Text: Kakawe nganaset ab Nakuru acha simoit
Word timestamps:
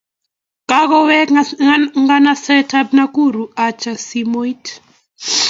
Kakawe 0.69 1.17
nganaset 2.03 2.69
ab 2.79 2.87
Nakuru 2.97 3.43
acha 3.65 3.93
simoit 4.05 4.65